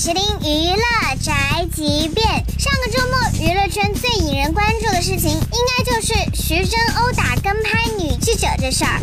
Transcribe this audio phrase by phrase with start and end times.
[0.00, 0.82] 收听娱乐
[1.22, 2.26] 宅急便。
[2.58, 8.98] 上个周末，娱乐圈最引人关注的事情，应该就是徐峥殴打跟拍女记者这事儿。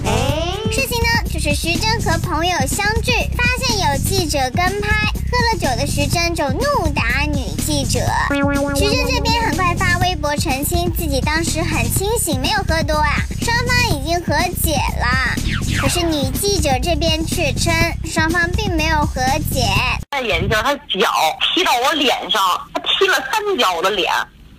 [0.72, 4.90] 事情呢，就是徐峥和朋友相聚，发现有记者跟拍，
[5.30, 8.00] 喝了酒的徐峥就怒打女记者。
[8.76, 14.34] 徐峥这边很快发微博澄清，自己当时很清醒，没有喝多啊，双方已经和
[14.64, 15.37] 解了。
[15.80, 17.72] 可是女记者这边却称，
[18.04, 19.62] 双方并没有和解。
[20.10, 21.12] 戴眼镜，他脚
[21.54, 22.42] 踢到我脸上，
[22.74, 24.12] 他踢了三脚我的脸，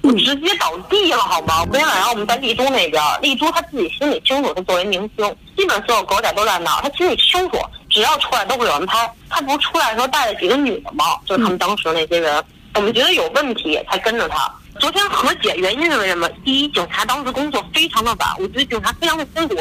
[0.03, 1.65] 我直接倒地了，好吗？
[1.67, 7.59] 昨天晚上我们在丽都那边，丽都他自己心里清楚，他作为明星，基本所有狗仔都在那儿，他心里清楚，
[7.91, 9.13] 只要出来都会有人拍。
[9.29, 11.05] 他不是出来的时候带了几个女的吗？
[11.27, 12.43] 就是他们当时那些人，
[12.75, 14.51] 我们觉得有问题才跟着他。
[14.79, 16.29] 昨天和解原因是为什么？
[16.45, 19.57] 第一，警察当时工作非常的晚，我觉得警察非常的辛苦。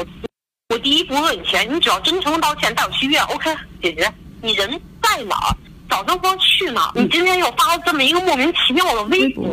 [0.70, 4.14] 我第一不问钱，你只要真诚道歉，带我去医院，OK，解决。
[4.42, 4.70] 你人
[5.02, 5.56] 在哪儿？
[5.90, 6.92] 早就说去哪儿。
[6.94, 9.46] 你今天又发了这么一个莫名其妙的微博，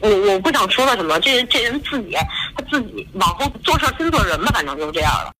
[0.00, 2.14] 我我不想说他什么，这人这人自己
[2.54, 5.32] 他自己往后做事先做人吧，反正就是这样了。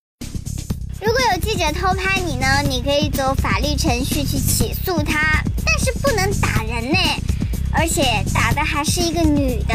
[1.03, 6.99] 如果有记者偷拍你呢，你可以走法律程序去起诉他，但是不能打人呢，
[7.75, 9.75] 而且打的还是一个女的。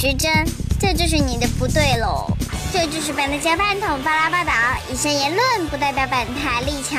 [0.00, 0.46] 徐峥，
[0.80, 2.26] 这就是你的不对喽。
[2.72, 4.52] 这就是本台饭桶巴拉报道，
[4.90, 6.98] 以上言论不代表本台立场。